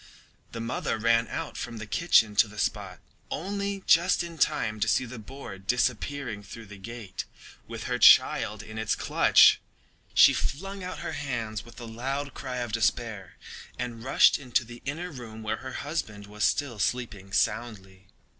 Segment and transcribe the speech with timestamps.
[0.51, 4.87] The mother ran out from the kitchen to the spot, only just in time to
[4.87, 7.25] see the boar disappearing through the gate
[7.67, 9.61] with her child in its clutch.
[10.15, 13.33] She flung out her hands with a loud cry of despair
[13.77, 18.07] and rushed into the inner room where her husband was still sleeping soundly.